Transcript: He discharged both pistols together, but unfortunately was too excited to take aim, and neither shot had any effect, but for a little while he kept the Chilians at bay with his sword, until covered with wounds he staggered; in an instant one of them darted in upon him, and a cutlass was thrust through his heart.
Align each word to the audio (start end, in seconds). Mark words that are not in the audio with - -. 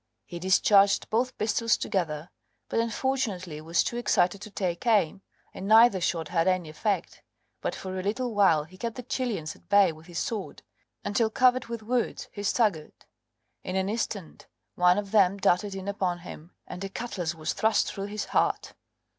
He 0.25 0.39
discharged 0.39 1.11
both 1.11 1.37
pistols 1.37 1.77
together, 1.77 2.31
but 2.69 2.79
unfortunately 2.79 3.61
was 3.61 3.83
too 3.83 3.97
excited 3.97 4.41
to 4.41 4.49
take 4.49 4.87
aim, 4.87 5.21
and 5.53 5.67
neither 5.67 6.01
shot 6.01 6.29
had 6.29 6.47
any 6.47 6.69
effect, 6.69 7.21
but 7.61 7.75
for 7.75 7.99
a 7.99 8.01
little 8.01 8.33
while 8.33 8.63
he 8.63 8.79
kept 8.79 8.95
the 8.95 9.03
Chilians 9.03 9.55
at 9.55 9.69
bay 9.69 9.91
with 9.91 10.07
his 10.07 10.17
sword, 10.17 10.63
until 11.05 11.29
covered 11.29 11.67
with 11.67 11.83
wounds 11.83 12.29
he 12.31 12.41
staggered; 12.41 13.05
in 13.63 13.75
an 13.75 13.89
instant 13.89 14.47
one 14.73 14.97
of 14.97 15.11
them 15.11 15.37
darted 15.37 15.75
in 15.75 15.87
upon 15.87 16.17
him, 16.25 16.55
and 16.65 16.83
a 16.83 16.89
cutlass 16.89 17.35
was 17.35 17.53
thrust 17.53 17.93
through 17.93 18.05
his 18.07 18.25
heart. 18.33 18.73